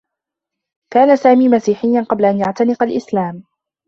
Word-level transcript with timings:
كان 0.93 1.15
سامي 1.15 1.49
مسيحيّا 1.49 2.01
قبل 2.01 2.25
أن 2.25 2.39
يعتنق 2.39 2.83
الإسلام. 2.83 3.43